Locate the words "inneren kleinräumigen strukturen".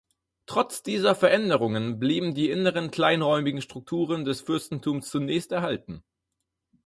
2.49-4.25